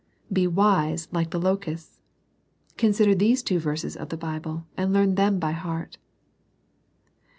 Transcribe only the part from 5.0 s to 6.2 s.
them by heart.